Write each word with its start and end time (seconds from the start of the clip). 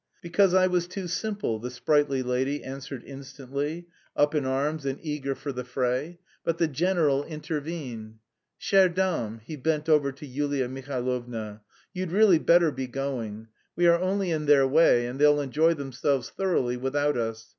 "Because 0.23 0.55
I 0.55 0.65
was 0.65 0.87
too 0.87 1.07
simple," 1.07 1.59
the 1.59 1.69
sprightly 1.69 2.23
lady 2.23 2.63
answered 2.63 3.03
instantly, 3.05 3.85
up 4.17 4.33
in 4.33 4.47
arms 4.47 4.83
and 4.83 4.97
eager 5.03 5.35
for 5.35 5.51
the 5.51 5.63
fray; 5.63 6.17
but 6.43 6.57
the 6.57 6.67
general 6.67 7.23
intervened. 7.25 8.15
"Chère 8.59 8.91
dame" 8.95 9.41
he 9.45 9.55
bent 9.55 9.87
over 9.87 10.11
to 10.11 10.25
Yulia 10.25 10.67
Mihailovna 10.67 11.61
"you'd 11.93 12.11
really 12.11 12.39
better 12.39 12.71
be 12.71 12.87
going. 12.87 13.49
We 13.75 13.85
are 13.85 13.99
only 14.01 14.31
in 14.31 14.47
their 14.47 14.67
way 14.67 15.05
and 15.05 15.19
they'll 15.19 15.39
enjoy 15.39 15.75
themselves 15.75 16.31
thoroughly 16.31 16.77
without 16.77 17.15
us. 17.15 17.49